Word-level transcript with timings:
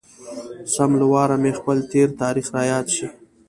سم 0.73 0.91
له 0.99 1.05
واره 1.13 1.35
مې 1.41 1.51
خپل 1.59 1.77
تېر 1.91 2.09
تاريخ 2.21 2.45
را 2.55 2.63
یاد 2.71 2.87
شي. 2.95 3.07